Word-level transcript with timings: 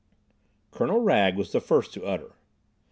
Colonel 0.71 1.01
Wragge 1.01 1.35
was 1.35 1.51
the 1.51 1.61
first 1.61 1.93
to 1.93 2.03
utter. 2.03 2.33